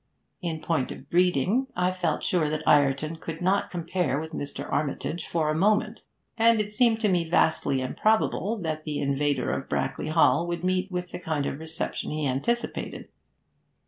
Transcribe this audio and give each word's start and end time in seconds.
In 0.41 0.61
point 0.61 0.91
of 0.91 1.11
breeding, 1.11 1.67
I 1.75 1.91
felt 1.91 2.23
sure 2.23 2.49
that 2.49 2.67
Ireton 2.67 3.17
could 3.17 3.39
not 3.39 3.69
compare 3.69 4.19
with 4.19 4.31
Mr. 4.31 4.67
Armitage 4.67 5.27
for 5.27 5.51
a 5.51 5.55
moment, 5.55 6.01
and 6.39 6.59
it 6.59 6.73
seemed 6.73 6.99
to 7.01 7.07
me 7.07 7.29
vastly 7.29 7.81
improbable 7.81 8.57
that 8.63 8.83
the 8.83 8.97
invader 8.97 9.51
of 9.51 9.69
Brackley 9.69 10.07
Hall 10.09 10.47
would 10.47 10.63
meet 10.63 10.91
with 10.91 11.11
the 11.11 11.19
kind 11.19 11.45
of 11.45 11.59
reception 11.59 12.09
he 12.09 12.25
anticipated. 12.25 13.09